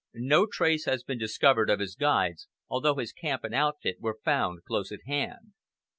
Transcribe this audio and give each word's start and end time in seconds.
No 0.15 0.47
trace 0.47 0.85
has 0.85 1.03
been 1.03 1.19
discovered 1.19 1.69
of 1.69 1.79
his 1.79 1.93
guides, 1.93 2.47
although 2.67 2.95
his 2.95 3.13
camp 3.13 3.43
and 3.43 3.53
outfit 3.53 3.97
were 3.99 4.17
found 4.25 4.63
close 4.63 4.91
at 4.91 5.01
hand. 5.05 5.53